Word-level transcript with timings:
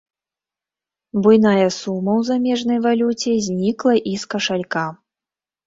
Буйная 1.27 1.67
сума 1.79 2.11
ў 2.21 2.27
замежнай 2.31 2.79
валюце 2.87 3.31
знікла 3.51 3.93
і 4.15 4.17
з 4.25 4.35
кашалька. 4.35 4.85